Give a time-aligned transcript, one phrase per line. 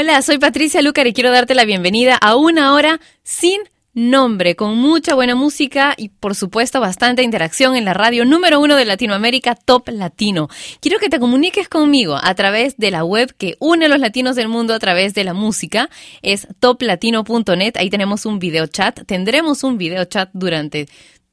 [0.00, 3.58] Hola, soy Patricia Lucar y quiero darte la bienvenida a una hora sin
[3.94, 8.76] nombre, con mucha buena música y por supuesto bastante interacción en la radio número uno
[8.76, 10.48] de Latinoamérica, Top Latino.
[10.80, 14.36] Quiero que te comuniques conmigo a través de la web que une a los latinos
[14.36, 15.90] del mundo a través de la música.
[16.22, 20.86] Es toplatino.net, ahí tenemos un video chat, tendremos un video chat durante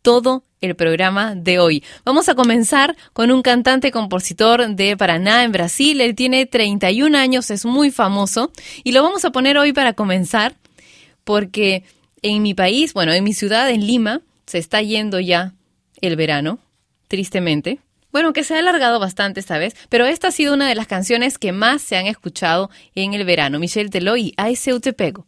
[0.06, 1.84] todo el programa de hoy.
[2.06, 6.00] Vamos a comenzar con un cantante compositor de Paraná en Brasil.
[6.00, 8.52] Él tiene 31 años, es muy famoso
[8.84, 10.54] y lo vamos a poner hoy para comenzar
[11.24, 11.84] porque
[12.22, 15.54] en mi país, bueno, en mi ciudad, en Lima, se está yendo ya
[16.02, 16.60] el verano,
[17.08, 17.80] tristemente.
[18.12, 20.86] Bueno, que se ha alargado bastante esta vez, pero esta ha sido una de las
[20.86, 23.58] canciones que más se han escuchado en el verano.
[23.58, 25.26] Michelle Teló y Se Te Pego.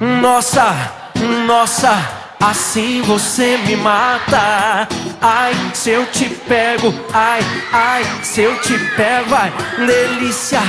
[0.00, 1.12] Nossa,
[1.46, 2.23] nossa.
[2.46, 4.86] Assim você me mata.
[5.18, 7.40] Ai, se eu te pego, ai,
[7.72, 10.60] ai, se eu te pego, ai, delícia,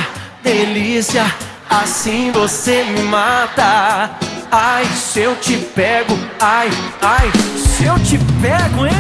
[0.42, 1.26] delícia.
[1.70, 4.12] Assim você me mata.
[4.50, 6.70] Ai, se eu te pego, ai,
[7.02, 8.94] ai, se eu te pego, hein?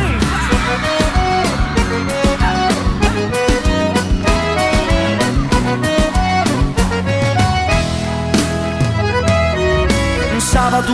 [10.35, 10.93] Um sábado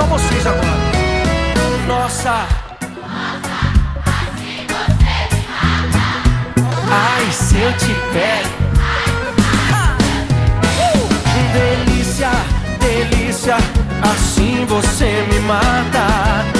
[0.00, 0.78] Só vocês agora.
[1.86, 2.46] Nossa.
[6.90, 8.60] Ai, se eu te pego.
[11.52, 12.30] Delícia,
[12.78, 13.56] delícia,
[14.02, 16.59] assim você me mata.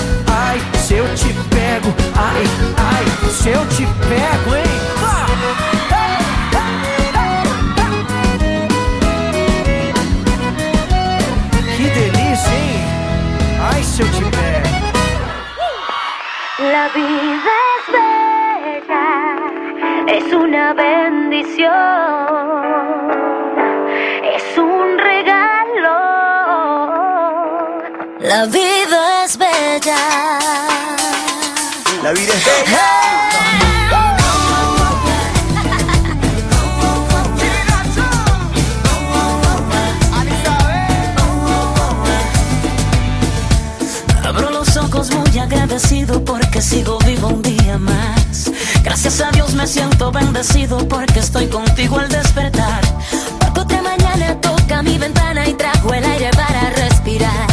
[24.35, 25.99] Es un regalo.
[28.21, 30.39] La vida es bella.
[32.03, 32.81] La vida es bella.
[44.25, 48.20] Abro los ojos muy agradecido porque sigo vivo un día más.
[48.83, 52.81] Gracias a Dios me siento bendecido porque estoy contigo al despertar.
[53.39, 57.50] Porque otra mañana toca mi ventana y trajo el aire para respirar.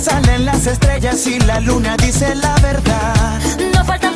[0.00, 3.38] Salen las estrellas y la luna dice la verdad.
[3.74, 4.14] No faltan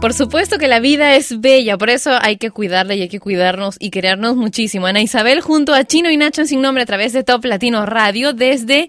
[0.00, 3.20] Por supuesto que la vida es bella, por eso hay que cuidarla y hay que
[3.20, 4.86] cuidarnos y querernos muchísimo.
[4.86, 7.84] Ana Isabel junto a Chino y Nacho en Sin Nombre a través de Top Latino
[7.84, 8.88] Radio desde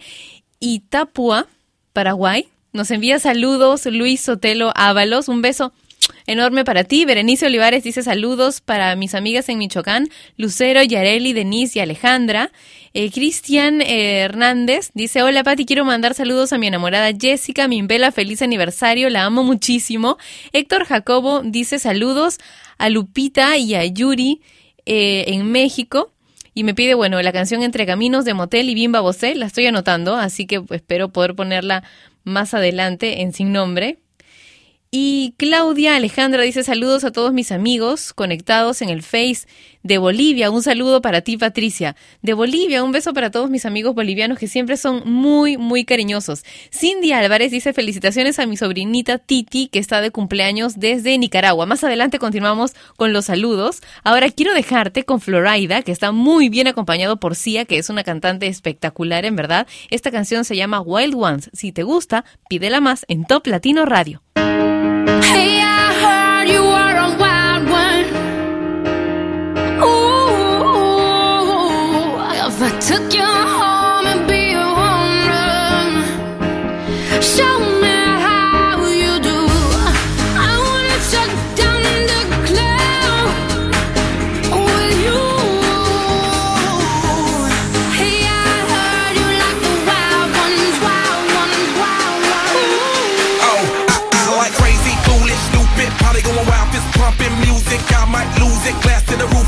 [0.61, 1.47] Itapúa,
[1.91, 2.47] Paraguay.
[2.71, 5.27] Nos envía saludos Luis Sotelo Ábalos.
[5.27, 5.73] Un beso
[6.25, 7.05] enorme para ti.
[7.05, 10.07] Berenice Olivares dice saludos para mis amigas en Michoacán,
[10.37, 12.51] Lucero, Yareli, Denise y Alejandra.
[12.93, 18.11] Eh, Cristian eh, Hernández dice, hola Pati, quiero mandar saludos a mi enamorada Jessica Mimbela,
[18.11, 20.17] feliz aniversario, la amo muchísimo.
[20.51, 22.39] Héctor Jacobo dice saludos
[22.77, 24.41] a Lupita y a Yuri
[24.85, 26.11] eh, en México.
[26.53, 29.67] Y me pide, bueno, la canción Entre Caminos de Motel y Bimba Bosé, la estoy
[29.67, 31.83] anotando, así que espero poder ponerla
[32.25, 33.99] más adelante en Sin Nombre.
[34.93, 39.47] Y Claudia Alejandra dice saludos a todos mis amigos conectados en el Face
[39.83, 40.51] de Bolivia.
[40.51, 41.95] Un saludo para ti, Patricia.
[42.21, 46.43] De Bolivia, un beso para todos mis amigos bolivianos que siempre son muy, muy cariñosos.
[46.71, 51.65] Cindy Álvarez dice felicitaciones a mi sobrinita Titi que está de cumpleaños desde Nicaragua.
[51.65, 53.79] Más adelante continuamos con los saludos.
[54.03, 58.03] Ahora quiero dejarte con Florida, que está muy bien acompañado por Sia, que es una
[58.03, 59.67] cantante espectacular en verdad.
[59.89, 61.49] Esta canción se llama Wild Ones.
[61.53, 64.21] Si te gusta, pídela más en Top Latino Radio.
[72.91, 73.30] took you.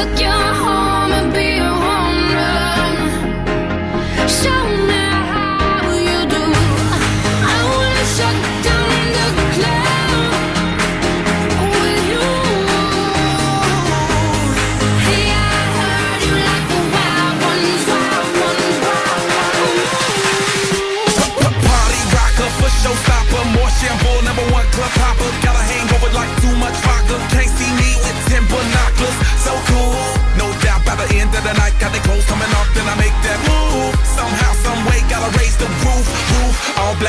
[0.00, 0.59] took your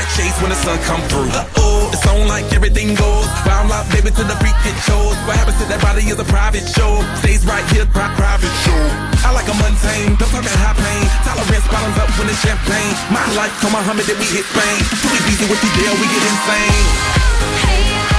[0.01, 1.29] black shades when the sun come through.
[1.29, 3.29] Uh-oh, it's on like everything goes.
[3.45, 5.13] Wild out, baby, to the freak it shows.
[5.29, 7.05] What happens to that body is a private show.
[7.21, 8.81] Stays right here, pri- private show.
[9.21, 11.05] I like a mundane, don't talk high pain.
[11.21, 12.93] Tolerance bottoms up when it's champagne.
[13.13, 14.81] My life, come on, Muhammad, then we hit fame.
[15.05, 16.85] Too easy with the deal, we get insane.
[17.61, 18.10] Hey,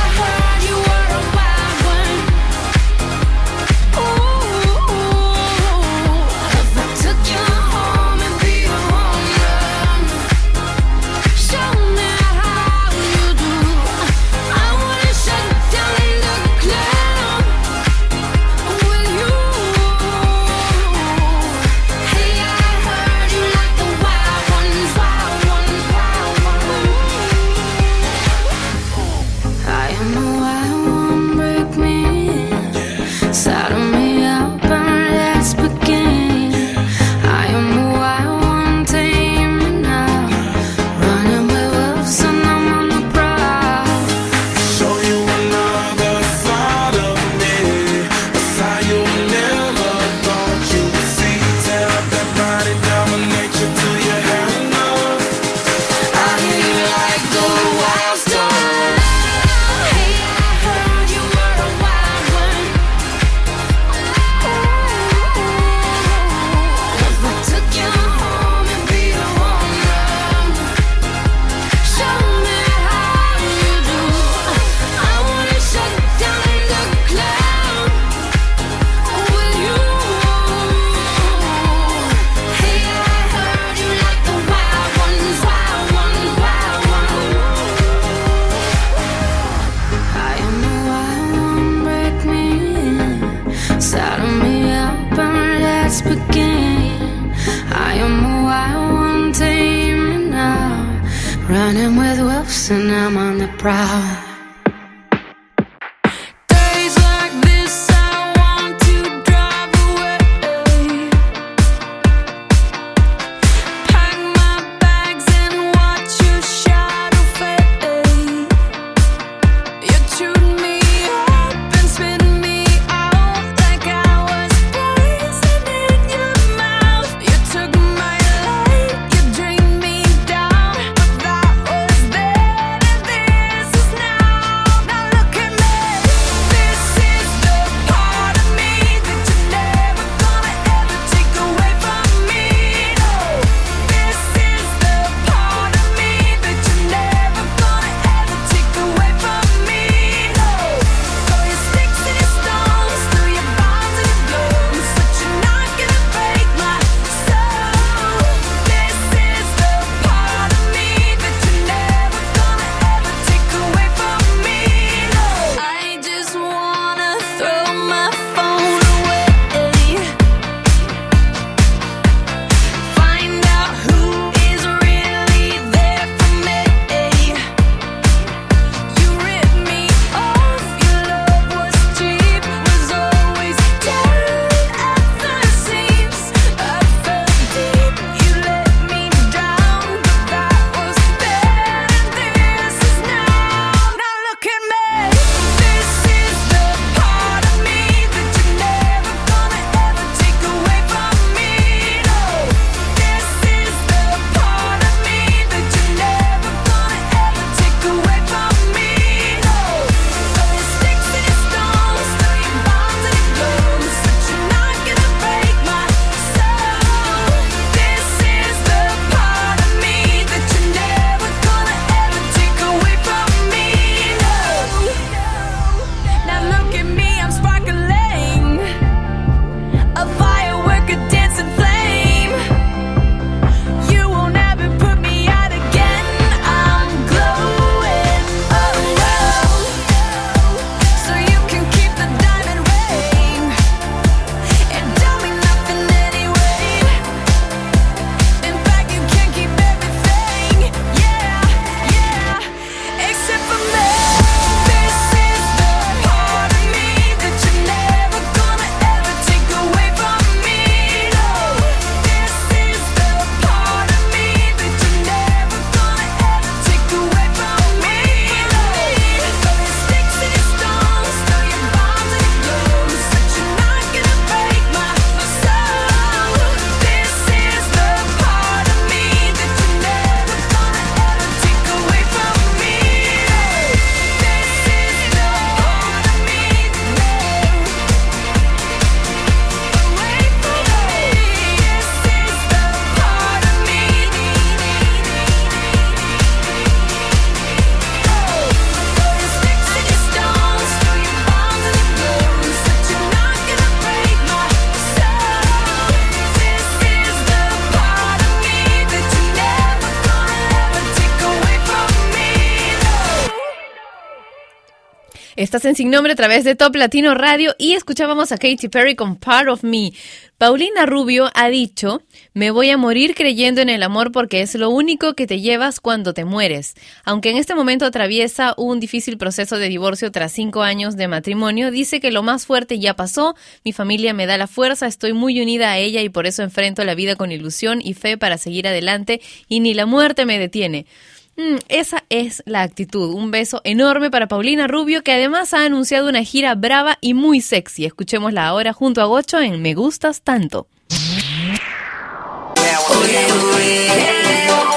[315.52, 318.97] Estás en Sin Nombre a través de Top Latino Radio y escuchábamos a Katy Perry
[318.97, 319.92] con Part of Me.
[320.38, 322.00] Paulina Rubio ha dicho,
[322.32, 325.78] me voy a morir creyendo en el amor porque es lo único que te llevas
[325.78, 326.73] cuando te mueres.
[327.04, 331.71] Aunque en este momento atraviesa un difícil proceso de divorcio tras cinco años de matrimonio,
[331.71, 335.38] dice que lo más fuerte ya pasó, mi familia me da la fuerza, estoy muy
[335.38, 338.68] unida a ella y por eso enfrento la vida con ilusión y fe para seguir
[338.68, 340.87] adelante y ni la muerte me detiene.
[341.36, 343.14] Mm, esa es la actitud.
[343.14, 347.40] Un beso enorme para Paulina Rubio, que además ha anunciado una gira brava y muy
[347.40, 347.86] sexy.
[347.86, 350.66] Escuchémosla ahora junto a Gocho en Me Gustas Tanto.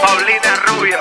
[0.01, 0.99] Paulina Rubio.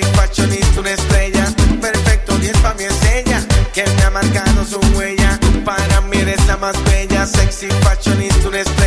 [0.00, 1.44] Fashionista, una estrella.
[1.80, 5.38] Perfecto, 10 pa' mí es ella, que me ha marcado su huella.
[5.64, 8.83] Para mí eres la más bella, sexy, fashionista, una estrella.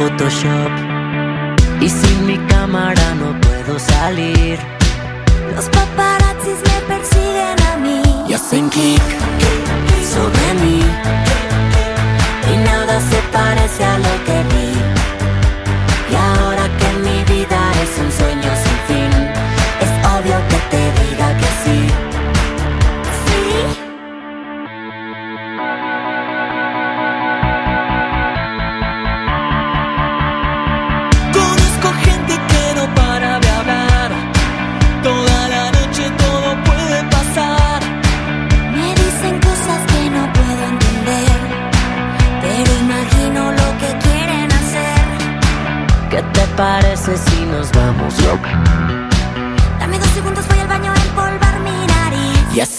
[0.00, 0.79] Photoshop.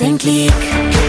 [0.02, 1.01] Think Clique.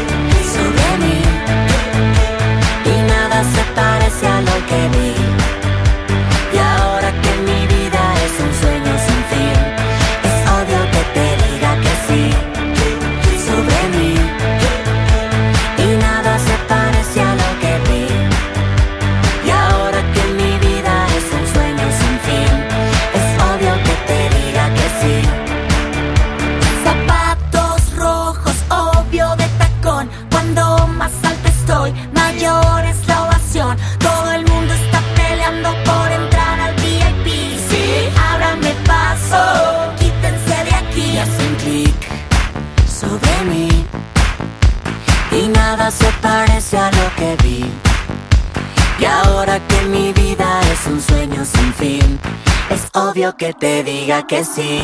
[53.36, 54.82] que te diga que sí.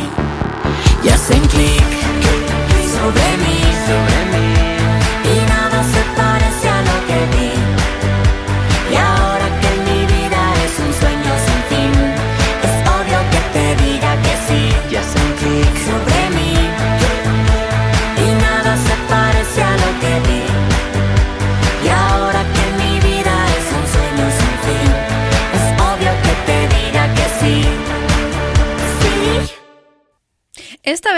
[1.05, 2.08] Y hacen clic.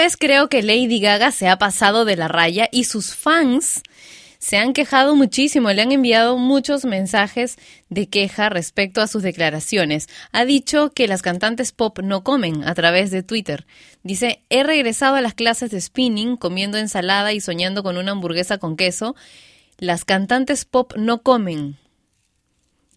[0.01, 3.83] vez creo que Lady Gaga se ha pasado de la raya y sus fans
[4.39, 7.59] se han quejado muchísimo, le han enviado muchos mensajes
[7.91, 10.09] de queja respecto a sus declaraciones.
[10.33, 13.67] Ha dicho que las cantantes pop no comen a través de Twitter.
[14.03, 18.57] Dice, he regresado a las clases de spinning comiendo ensalada y soñando con una hamburguesa
[18.57, 19.15] con queso.
[19.77, 21.77] Las cantantes pop no comen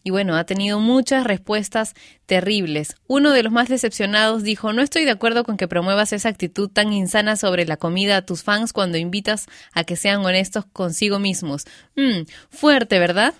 [0.03, 2.97] y bueno, ha tenido muchas respuestas terribles.
[3.07, 6.69] Uno de los más decepcionados dijo, no estoy de acuerdo con que promuevas esa actitud
[6.69, 11.19] tan insana sobre la comida a tus fans cuando invitas a que sean honestos consigo
[11.19, 11.65] mismos.
[11.95, 13.33] Mm, fuerte, ¿verdad?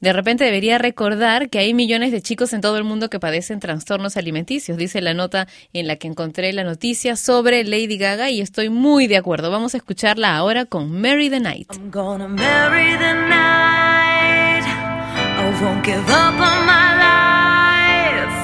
[0.00, 3.60] De repente debería recordar que hay millones de chicos en todo el mundo que padecen
[3.60, 8.40] trastornos alimenticios, dice la nota en la que encontré la noticia sobre Lady Gaga y
[8.40, 9.52] estoy muy de acuerdo.
[9.52, 11.68] Vamos a escucharla ahora con Mary the Night.
[11.70, 13.71] I'm the night.
[15.62, 18.38] won't give up on my life.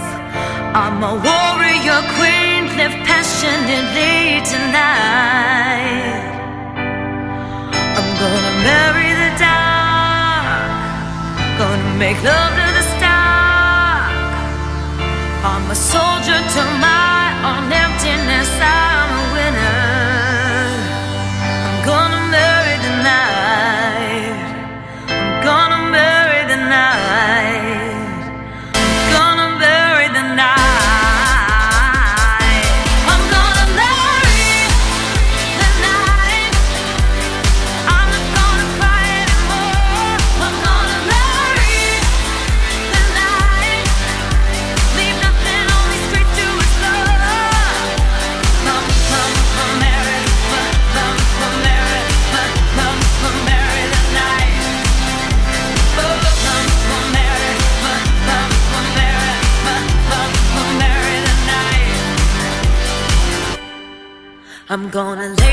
[0.83, 6.23] I'm a warrior queen, live passionately tonight.
[7.99, 10.71] I'm gonna marry the dark,
[11.59, 14.15] gonna make love to the stark.
[15.51, 17.18] I'm a soldier to my
[64.71, 65.48] I'm gonna let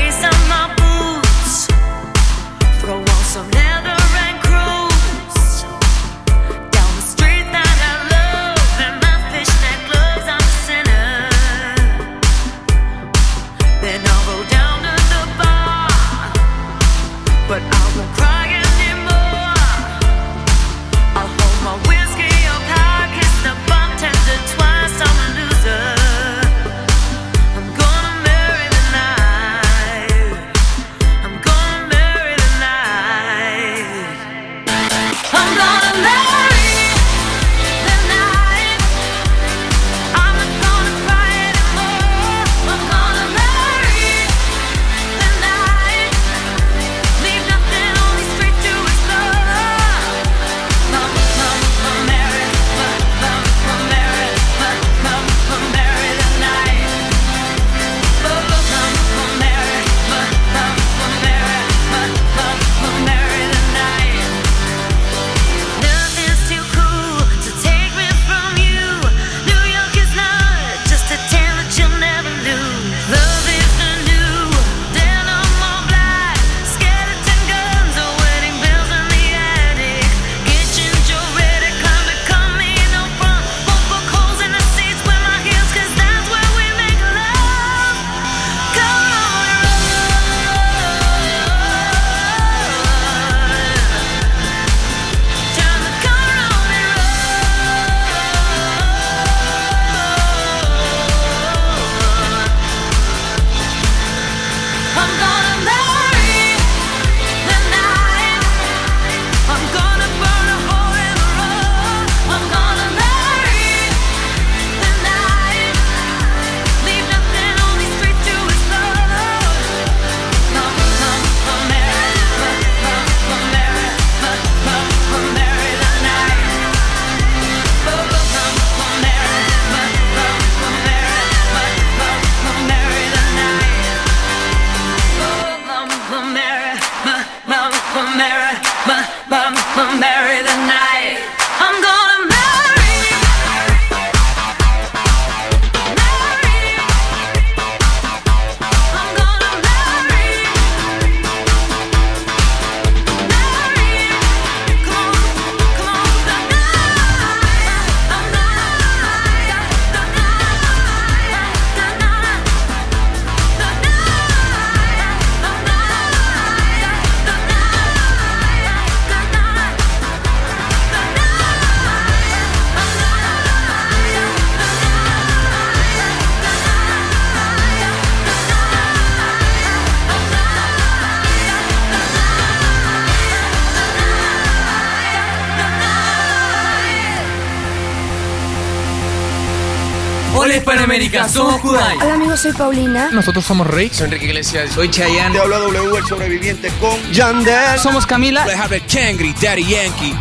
[191.28, 191.96] Somos Kudai.
[191.98, 193.10] Hola amigos, soy Paulina.
[193.12, 193.90] Nosotros somos Rey.
[193.92, 194.70] Soy Enrique Iglesias.
[194.72, 195.34] Soy Chayanne.
[195.34, 197.78] Te habla W, el sobreviviente con Yandel.
[197.78, 198.44] Somos Camila.
[198.44, 200.14] Albert Changri, Daddy Yankee.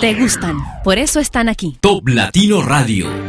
[0.00, 1.76] Te gustan, por eso están aquí.
[1.80, 3.27] Top Latino Radio.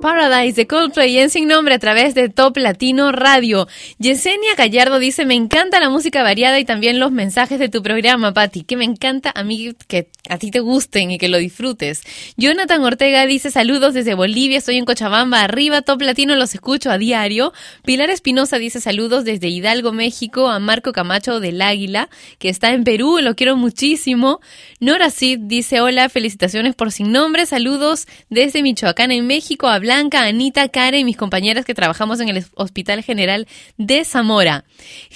[0.00, 3.66] Paradise de Coldplay en Sin Nombre a través de Top Latino Radio.
[3.98, 8.32] Yesenia Gallardo dice, me encanta la música variada y también los mensajes de tu programa,
[8.32, 12.02] Patti, que me encanta a mí que a ti te gusten y que lo disfrutes.
[12.36, 16.98] Jonathan Ortega dice, saludos desde Bolivia, estoy en Cochabamba, arriba, Top Latino, los escucho a
[16.98, 17.52] diario.
[17.84, 22.08] Pilar Espinosa dice, saludos desde Hidalgo, México, a Marco Camacho del Águila,
[22.38, 24.40] que está en Perú, lo quiero muchísimo.
[24.78, 30.68] Nora Cid dice, hola, felicitaciones por Sin Nombre, saludos desde Michoacán, en México, Blanca, Anita,
[30.68, 33.48] Karen y mis compañeras que trabajamos en el Hospital General
[33.78, 34.66] de Zamora.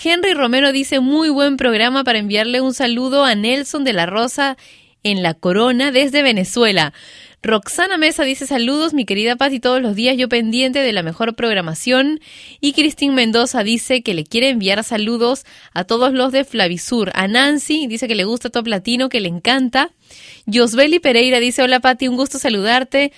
[0.02, 4.56] Henry Romero dice muy buen programa para enviarle un saludo a Nelson de la Rosa
[5.02, 6.94] en La Corona desde Venezuela.
[7.42, 11.34] Roxana Mesa dice saludos, mi querida Patti, todos los días yo pendiente de la mejor
[11.34, 12.20] programación.
[12.62, 17.12] Y Cristín Mendoza dice que le quiere enviar saludos a todos los de Flavisur.
[17.12, 19.90] A Nancy dice que le gusta Top Latino, que le encanta.
[20.50, 23.12] Josbeli Pereira dice hola Patti, un gusto saludarte.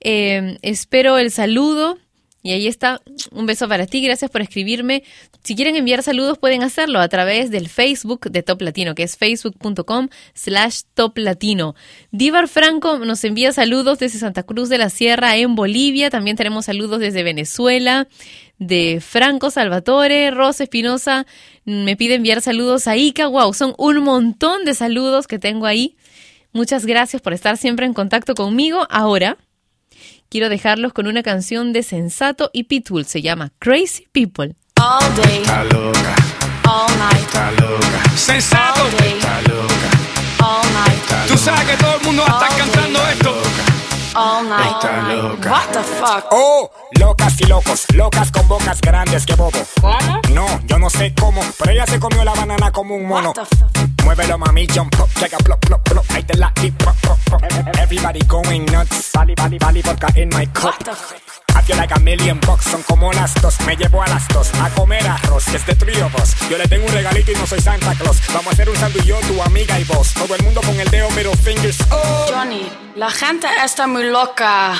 [0.00, 1.98] Eh, espero el saludo.
[2.40, 5.02] Y ahí está, un beso para ti, gracias por escribirme.
[5.42, 9.16] Si quieren enviar saludos pueden hacerlo a través del Facebook de Top Latino, que es
[9.16, 11.74] facebook.com slash Top Latino.
[12.12, 16.66] Divar Franco nos envía saludos desde Santa Cruz de la Sierra en Bolivia, también tenemos
[16.66, 18.06] saludos desde Venezuela,
[18.58, 21.26] de Franco Salvatore, Rosa Espinosa
[21.64, 25.96] me pide enviar saludos a Ica, wow, son un montón de saludos que tengo ahí.
[26.52, 28.86] Muchas gracias por estar siempre en contacto conmigo.
[28.88, 29.36] Ahora
[30.30, 33.04] quiero dejarlos con una canción de Sensato y Pitbull.
[33.06, 34.56] Se llama Crazy People.
[34.80, 36.14] All day, Está loca,
[36.64, 38.82] all night, está loca, Sensato.
[38.84, 39.90] all day, está loca,
[40.44, 43.34] all night, Tú sabes que todo el mundo va a estar cantando esto.
[44.14, 44.72] all night.
[44.76, 45.50] está loca.
[45.50, 46.24] What the fuck?
[46.30, 49.58] Oh, locas y locos, locas con bocas grandes que bobo.
[49.80, 50.20] ¿Cómo?
[50.32, 53.32] No, yo no sé cómo, pero ella se comió la banana como un mono.
[53.36, 53.97] What the fuck?
[54.08, 57.18] Muévelo mami, jump up, check a plop, plop, plop, ahí te la di, pop, pop,
[57.28, 57.42] pop.
[57.78, 60.72] Everybody going nuts, vali, vali, vali, vodka in my cup.
[61.54, 64.50] I feel like a million bucks, son como las dos, me llevo a las dos
[64.62, 66.34] a comer arroz, que es de of us.
[66.48, 68.16] Yo le tengo un regalito y no soy Santa Claus.
[68.28, 70.14] Vamos a hacer un yo, tu amiga y vos.
[70.14, 71.76] Todo el mundo con el dedo middle fingers.
[71.90, 72.26] Oh.
[72.30, 74.72] Johnny, la gente está muy loca.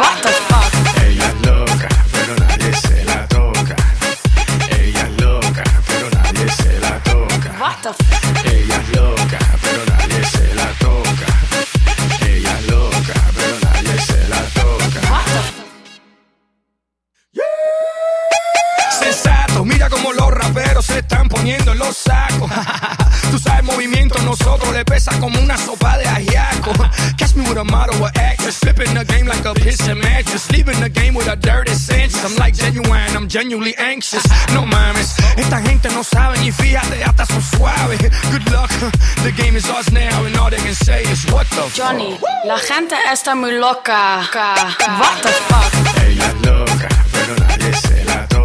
[0.00, 1.02] What the fuck?
[1.04, 2.72] Ella es loca, pero nadie
[7.86, 8.95] Ella
[20.96, 22.50] se están poniendo en los sacos.
[23.30, 26.72] Tú sabes, movimiento nosotros le pesa como una sopa de ajiaco.
[27.18, 30.80] Catch me with a model or actress, flipping the game like a piston mattress, leaving
[30.80, 32.16] the game with a dirty sense.
[32.24, 34.24] I'm like genuine, I'm genuinely anxious.
[34.54, 38.00] No mames, esta gente no sabe ni fíjate, hasta son suaves.
[38.30, 38.70] Good luck,
[39.22, 42.58] the game is ours now, and all they can say is what the Johnny, la
[42.58, 44.24] gente está muy loca.
[44.32, 45.72] What the fuck?
[46.06, 48.35] Ella es loca, pero nadie se la toca.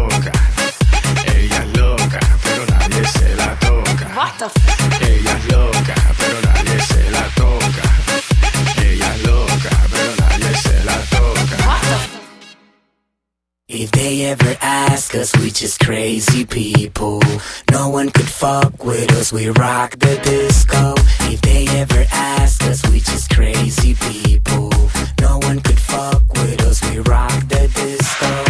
[4.14, 5.00] What the fuck?
[5.00, 5.71] Es
[13.74, 17.22] If they ever ask us, we just crazy people.
[17.70, 20.92] No one could fuck with us, we rock the disco.
[21.32, 24.68] If they ever ask us, we just crazy people.
[25.22, 28.44] No one could fuck with us, we rock the disco.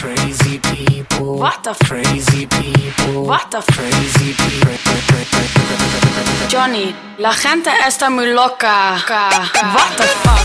[0.00, 1.36] Crazy people.
[1.36, 3.24] What the Crazy people.
[3.26, 4.72] What the Crazy people.
[6.48, 8.96] Johnny, la gente está muy loca.
[9.06, 10.41] What the fuck?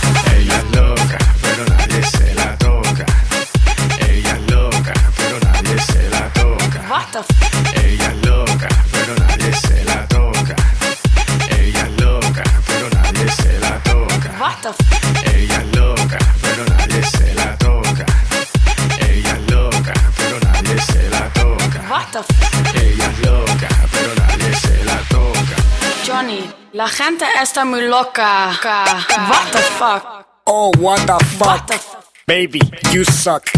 [26.88, 28.52] La gente está muy loca.
[29.30, 30.28] What the fuck?
[30.46, 31.48] Oh, what the fuck?
[31.48, 31.80] What the?
[32.28, 32.62] Baby,
[32.92, 33.50] you suck.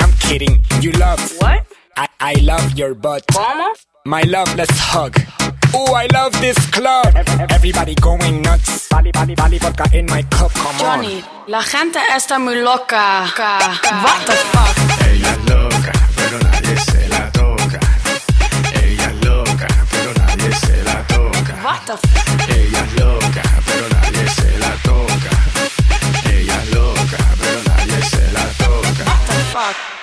[0.00, 0.62] I'm kidding.
[0.80, 1.20] You love.
[1.40, 1.66] What?
[1.96, 3.26] I, I love your butt.
[3.32, 3.72] ¿Cómo?
[4.04, 5.25] My love, let's hug.
[5.74, 7.14] Oh, I love this club.
[7.50, 8.88] Everybody going nuts.
[8.88, 10.52] Valley, valley, valley, vodka in my cup.
[10.54, 13.26] Come Johnny, la gente está muy loca.
[14.02, 14.76] What the fuck?
[15.06, 17.80] Ella es loca, pero nadie se la toca.
[18.82, 21.54] Ella es loca, pero nadie se la toca.
[21.64, 22.48] What the fuck?
[22.48, 25.30] Ella es loca, pero nadie se la toca.
[26.30, 29.04] Ella es loca, pero nadie se la toca.
[29.04, 29.95] What the fuck?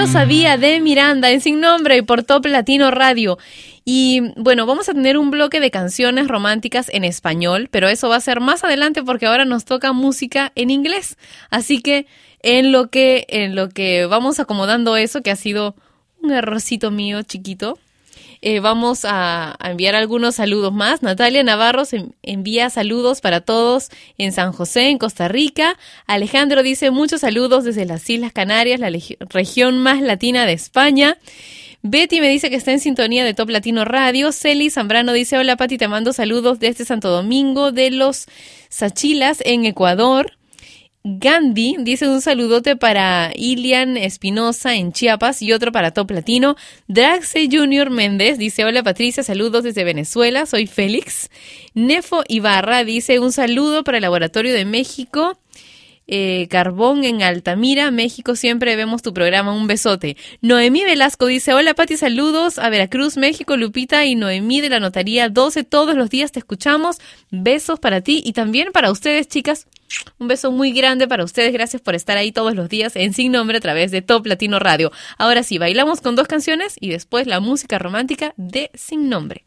[0.00, 3.36] Lo sabía de Miranda en Sin Nombre y por Top Latino Radio.
[3.84, 8.16] Y bueno, vamos a tener un bloque de canciones románticas en español, pero eso va
[8.16, 11.18] a ser más adelante porque ahora nos toca música en inglés.
[11.50, 12.06] Así que
[12.42, 15.74] en lo que en lo que vamos acomodando eso, que ha sido
[16.22, 17.78] un errorcito mío chiquito,
[18.42, 21.02] eh, vamos a, enviar algunos saludos más.
[21.02, 21.82] Natalia Navarro
[22.22, 25.76] envía saludos para todos en San José, en Costa Rica.
[26.06, 28.90] Alejandro dice muchos saludos desde las Islas Canarias, la
[29.28, 31.18] región más latina de España.
[31.82, 34.32] Betty me dice que está en sintonía de Top Latino Radio.
[34.32, 38.26] Celi Zambrano dice, hola Pati, te mando saludos desde Santo Domingo de los
[38.68, 40.39] Sachilas en Ecuador.
[41.02, 46.56] Gandhi dice un saludote para Ilian Espinosa en Chiapas y otro para Top Latino.
[46.88, 51.30] Draxe Junior Méndez dice, hola Patricia, saludos desde Venezuela, soy Félix.
[51.72, 55.38] Nefo Ibarra dice un saludo para el Laboratorio de México.
[56.12, 60.16] Eh, Carbón en Altamira, México, siempre vemos tu programa, un besote.
[60.40, 65.28] Noemí Velasco dice, hola Pati, saludos a Veracruz, México, Lupita y Noemí de la Notaría
[65.28, 66.96] 12, todos los días te escuchamos,
[67.30, 69.68] besos para ti y también para ustedes chicas,
[70.18, 73.30] un beso muy grande para ustedes, gracias por estar ahí todos los días en Sin
[73.30, 74.90] Nombre a través de Top Latino Radio.
[75.16, 79.44] Ahora sí, bailamos con dos canciones y después la música romántica de Sin Nombre.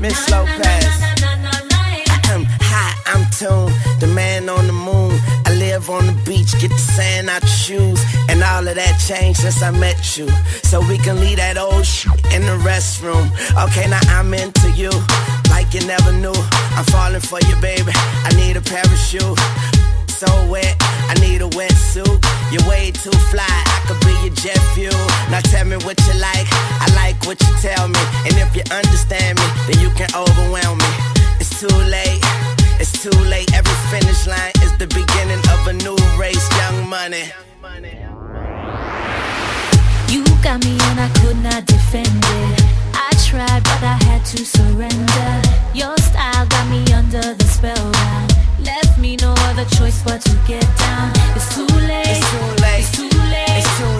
[0.00, 0.86] Miss Lopez.
[2.72, 3.70] Hi, I'm Tune,
[4.00, 5.12] the man on the moon.
[5.44, 8.02] I live on the beach, get the sand out your shoes.
[8.30, 10.26] And all of that changed since I met you.
[10.62, 13.28] So we can leave that old shit in the restroom.
[13.68, 14.90] Okay, now I'm into you.
[15.50, 16.38] Like you never knew.
[16.72, 17.92] I'm falling for you, baby.
[17.92, 19.36] I need a parachute.
[20.20, 20.76] So wet,
[21.08, 22.20] I need a wetsuit.
[22.52, 24.92] You're way too fly, I could be your jet fuel.
[25.32, 26.44] Now tell me what you like,
[26.76, 28.02] I like what you tell me.
[28.28, 30.92] And if you understand me, then you can overwhelm me.
[31.40, 32.20] It's too late,
[32.76, 33.48] it's too late.
[33.56, 37.24] Every finish line is the beginning of a new race, young money.
[40.12, 42.60] You got me and I could not defend it.
[42.92, 45.32] I tried, but I had to surrender.
[45.72, 48.29] Your style got me under the spellbound.
[48.64, 51.12] Left me no other choice but to get down.
[51.34, 52.06] It's too late.
[52.06, 52.78] It's too late.
[52.80, 53.48] It's too late.
[53.48, 53.99] It's too late.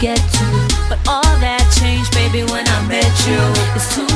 [0.00, 0.44] get to.
[0.88, 3.38] But all that changed, baby, when I met you.
[3.74, 4.07] It's too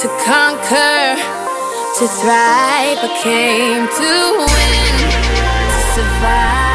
[0.00, 1.16] to conquer,
[1.98, 2.98] to thrive.
[2.98, 4.12] I came to
[4.50, 4.94] win,
[5.72, 6.65] to survive,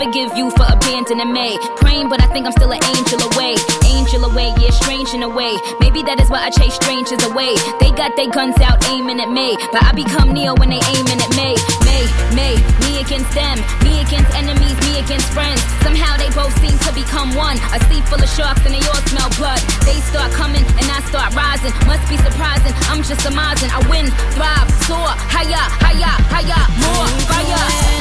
[0.00, 1.60] forgive you for abandoning me.
[1.76, 3.52] Praying, but I think I'm still an angel away.
[3.84, 5.52] Angel away, yeah, strange in a way.
[5.80, 7.52] Maybe that is why I chase strangers away.
[7.84, 9.60] They got their guns out aiming at me.
[9.72, 11.52] But I become Neo when they aiming at me.
[11.84, 11.98] Me,
[12.32, 12.48] me,
[12.80, 13.60] me against them.
[13.84, 15.60] Me against enemies, me against friends.
[15.84, 17.60] Somehow they both seem to become one.
[17.76, 19.60] A sea full of sharks and they all smell blood.
[19.84, 21.76] They start coming and I start rising.
[21.84, 22.72] Must be surprising.
[22.88, 23.68] I'm just amazing.
[23.68, 27.99] I win, thrive, soar, higher, higher, higher, more fire.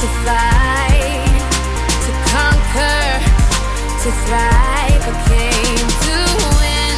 [0.00, 1.28] To fight,
[2.04, 3.04] to conquer,
[4.02, 5.02] to thrive.
[5.04, 6.16] I came to
[6.56, 6.96] win,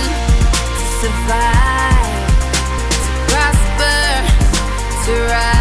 [0.78, 2.22] to survive,
[3.04, 4.02] to prosper,
[5.04, 5.51] to rise,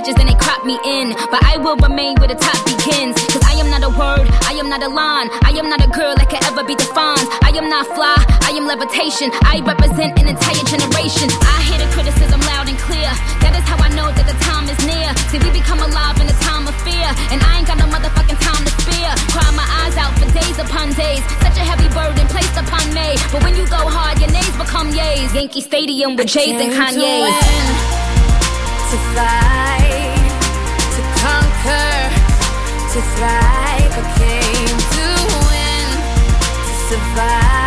[0.00, 1.12] pictures and they crop me in.
[1.28, 3.20] But I will remain where the top begins.
[3.28, 5.28] Cause I am not a word, I am not a line.
[5.44, 7.28] I am not a girl that can ever be defined.
[7.44, 8.16] I am not fly,
[8.48, 9.28] I am levitation.
[9.44, 11.28] I represent an entire generation.
[11.44, 13.12] I hear the criticism loud and clear.
[13.44, 15.12] That is how I know that the time is near.
[15.28, 17.08] See, we become alive in a time of fear.
[17.28, 19.12] And I ain't got no motherfucking time to spare.
[19.36, 21.20] Cry my eyes out for days upon days.
[21.44, 23.20] Such a heavy burden placed upon me.
[23.28, 25.36] But when you go hard, your names become yays.
[25.36, 28.00] Yankee Stadium with Jays and came
[28.90, 29.79] to fight,
[32.92, 33.92] to thrive.
[33.92, 35.06] I came to
[35.46, 35.86] win,
[36.66, 37.59] to survive,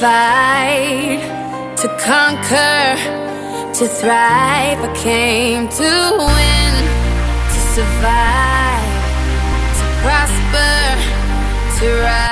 [0.00, 1.20] fight,
[1.80, 2.96] to conquer,
[3.78, 4.78] to thrive.
[4.84, 5.92] I came to
[6.28, 6.74] win,
[7.52, 8.92] to survive,
[9.78, 10.76] to prosper,
[11.78, 12.25] to rise,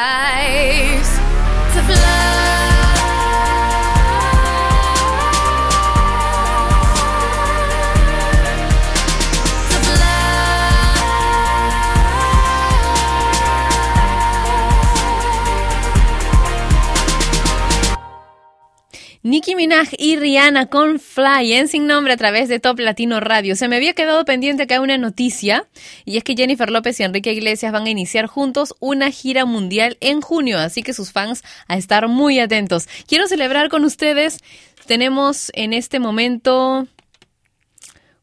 [19.45, 23.57] Nicki Minaj y Rihanna con Fly en Sin Nombre a través de Top Latino Radio.
[23.57, 25.67] Se me había quedado pendiente hay una noticia
[26.07, 29.99] y es que Jennifer López y Enrique Iglesias van a iniciar juntos una gira mundial
[30.01, 32.89] en junio, así que sus fans a estar muy atentos.
[33.07, 34.39] Quiero celebrar con ustedes.
[34.87, 36.89] Tenemos en este momento...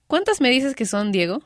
[0.07, 1.43] ¿Cuántas me dices que son, Diego?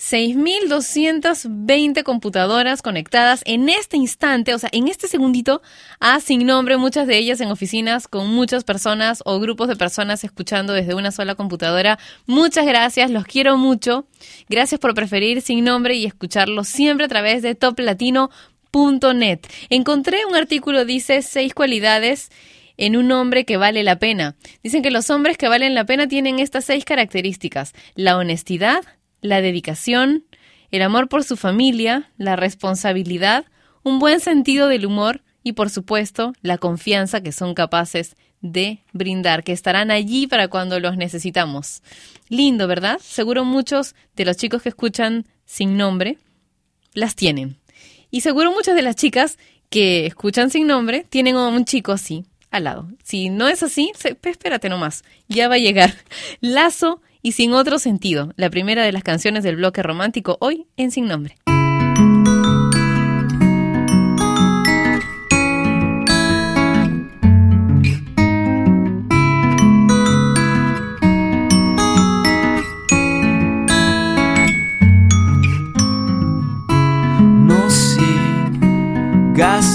[0.00, 5.60] 6.220 computadoras conectadas en este instante, o sea, en este segundito,
[6.00, 10.24] a Sin Nombre, muchas de ellas en oficinas con muchas personas o grupos de personas
[10.24, 11.98] escuchando desde una sola computadora.
[12.26, 14.06] Muchas gracias, los quiero mucho.
[14.48, 19.40] Gracias por preferir Sin Nombre y escucharlo siempre a través de toplatino.net.
[19.68, 22.30] Encontré un artículo, dice, seis cualidades
[22.78, 24.34] en un hombre que vale la pena.
[24.62, 27.74] Dicen que los hombres que valen la pena tienen estas seis características.
[27.94, 28.80] La honestidad,
[29.20, 30.24] la dedicación,
[30.70, 33.44] el amor por su familia, la responsabilidad,
[33.82, 39.44] un buen sentido del humor y, por supuesto, la confianza que son capaces de brindar,
[39.44, 41.82] que estarán allí para cuando los necesitamos.
[42.28, 42.98] Lindo, ¿verdad?
[43.02, 46.18] Seguro muchos de los chicos que escuchan sin nombre
[46.94, 47.56] las tienen.
[48.10, 52.24] Y seguro muchas de las chicas que escuchan sin nombre tienen a un chico así
[52.50, 52.88] al lado.
[53.02, 55.94] Si no es así, espérate nomás, ya va a llegar.
[56.40, 60.90] Lazo y Sin Otro Sentido, la primera de las canciones del bloque romántico hoy en
[60.90, 61.36] Sin Nombre.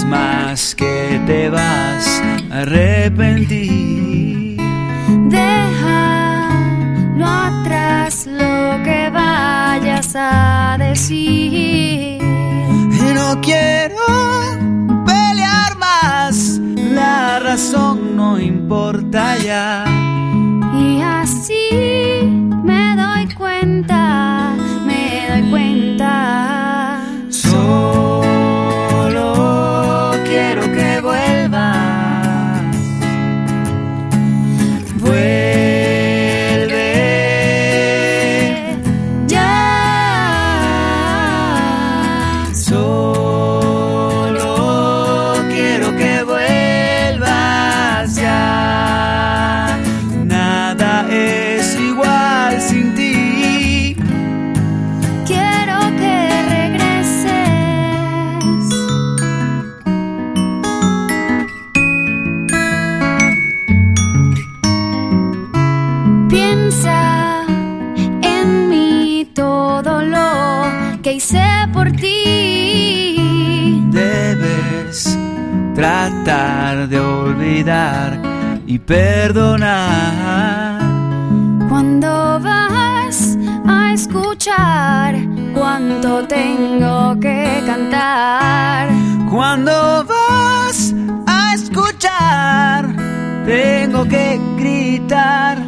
[0.06, 4.56] más que te vas a arrepentir.
[10.78, 11.52] Decir.
[11.52, 13.94] Y no quiero
[15.04, 19.84] pelear más, la razón no importa ya.
[20.74, 21.68] Y así
[22.64, 24.55] me doy cuenta,
[78.86, 80.78] perdonar.
[81.68, 85.16] Cuando vas a escuchar
[85.52, 88.88] cuánto tengo que cantar.
[89.28, 90.94] Cuando vas
[91.26, 92.94] a escuchar,
[93.44, 95.65] tengo que gritar.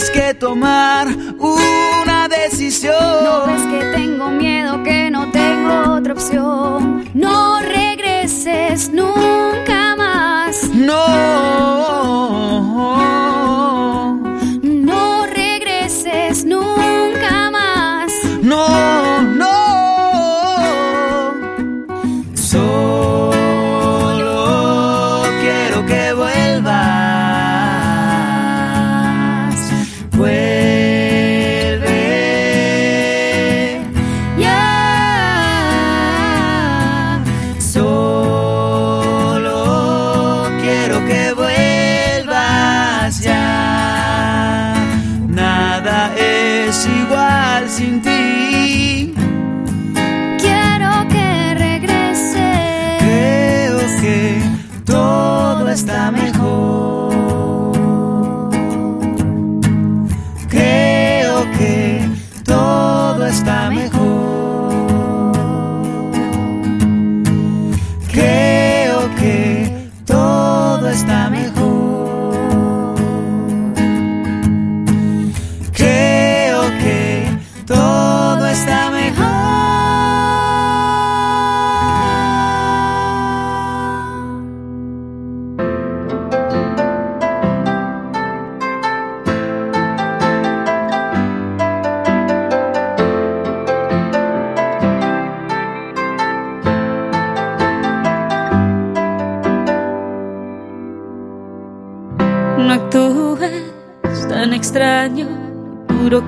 [0.00, 2.94] Tienes que tomar una decisión.
[3.22, 7.04] No ves que tengo miedo, que no tengo otra opción.
[7.12, 10.70] No regreses nunca más.
[10.72, 11.89] No,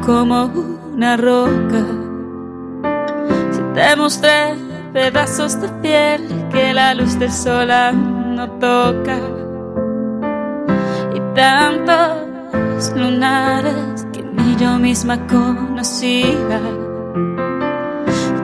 [0.05, 0.51] como
[0.95, 1.85] una roca.
[3.53, 4.55] Si te mostré
[4.93, 7.69] pedazos de piel que la luz del sol
[8.35, 9.19] no toca.
[11.15, 16.61] Y tantos lunares que ni yo misma conocía.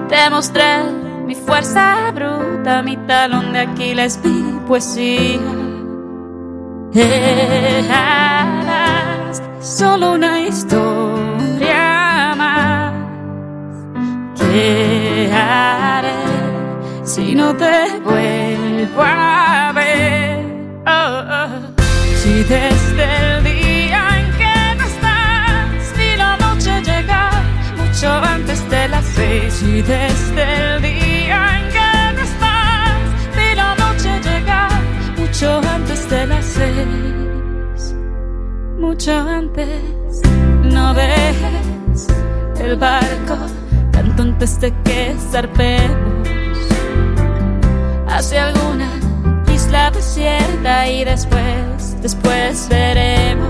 [0.08, 0.84] Te mostré
[1.26, 5.40] mi fuerza bruta, mi talón de Aquiles, mi poesía.
[6.94, 8.48] Eras
[9.60, 11.07] solo una historia
[14.50, 16.14] ¿Qué haré
[17.04, 20.40] si no te vuelvo a ver?
[20.86, 21.82] Oh, oh.
[22.16, 27.42] Si desde el día en que no estás, vi la noche llegar
[27.76, 29.62] mucho antes de las seis.
[29.62, 32.98] Y desde el día en que no estás,
[33.36, 34.80] vi la noche llegar
[35.18, 37.94] mucho antes de las seis.
[38.78, 40.22] Mucho antes
[40.62, 42.06] No dejes
[42.60, 43.36] el barco
[43.98, 46.28] tanto antes de que zarpemos
[48.06, 48.88] hacia alguna
[49.52, 53.48] isla desierta y después, después veremos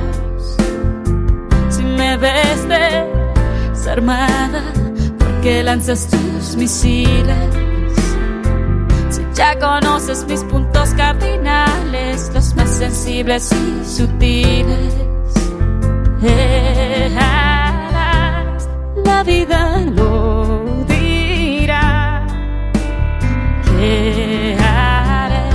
[1.69, 4.63] si me ves desarmada
[5.19, 7.53] porque lanzas tus misiles.
[9.11, 14.95] Si ya conoces mis puntos cardinales, los más sensibles y sutiles.
[16.23, 17.11] Eh,
[19.05, 20.08] la vida lo
[23.79, 25.51] ¿Qué haré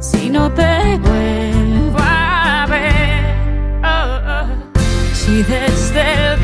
[0.00, 3.24] si no te vuelvo a ver?
[3.82, 5.14] Oh, oh.
[5.14, 6.37] Si desde el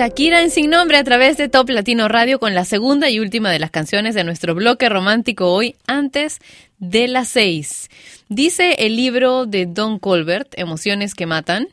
[0.00, 3.50] Shakira en Sin Nombre a través de Top Latino Radio con la segunda y última
[3.50, 6.38] de las canciones de nuestro bloque romántico hoy, antes
[6.78, 7.90] de las seis.
[8.30, 11.68] Dice el libro de Don Colbert, Emociones que Matan,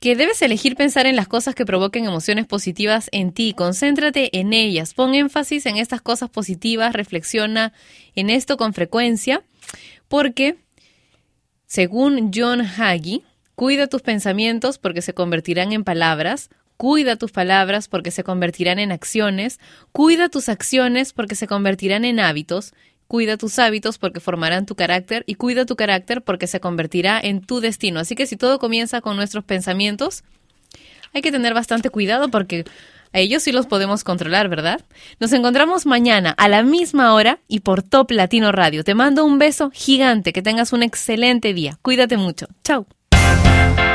[0.00, 3.52] que debes elegir pensar en las cosas que provoquen emociones positivas en ti.
[3.54, 4.94] Concéntrate en ellas.
[4.94, 6.94] Pon énfasis en estas cosas positivas.
[6.94, 7.74] Reflexiona
[8.14, 9.42] en esto con frecuencia.
[10.08, 10.56] Porque,
[11.66, 13.20] según John Hagee,
[13.54, 16.48] cuida tus pensamientos porque se convertirán en palabras.
[16.76, 19.60] Cuida tus palabras porque se convertirán en acciones.
[19.92, 22.74] Cuida tus acciones porque se convertirán en hábitos.
[23.08, 27.40] Cuida tus hábitos porque formarán tu carácter y cuida tu carácter porque se convertirá en
[27.40, 28.00] tu destino.
[28.00, 30.24] Así que si todo comienza con nuestros pensamientos,
[31.14, 32.64] hay que tener bastante cuidado porque
[33.12, 34.80] a ellos sí los podemos controlar, ¿verdad?
[35.20, 38.84] Nos encontramos mañana a la misma hora y por Top Latino Radio.
[38.84, 41.78] Te mando un beso gigante, que tengas un excelente día.
[41.82, 42.48] Cuídate mucho.
[42.64, 42.86] Chao.